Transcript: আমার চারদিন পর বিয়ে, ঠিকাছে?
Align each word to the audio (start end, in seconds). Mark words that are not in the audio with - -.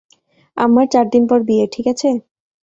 আমার 0.57 0.85
চারদিন 0.93 1.23
পর 1.29 1.39
বিয়ে, 1.47 1.65
ঠিকাছে? 1.73 2.09